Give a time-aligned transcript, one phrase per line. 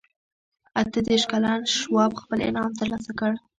[0.81, 3.31] اته دېرش کلن شواب خپل انعام ترلاسه کړ